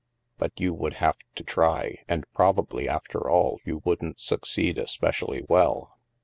But 0.39 0.53
you 0.57 0.73
would 0.73 0.95
have 0.95 1.17
to 1.35 1.43
try 1.43 1.97
and 2.07 2.25
probably, 2.33 2.89
after 2.89 3.29
all, 3.29 3.59
you 3.65 3.83
wouldn't 3.85 4.19
succeed 4.19 4.79
especially 4.79 5.45
well. 5.47 5.99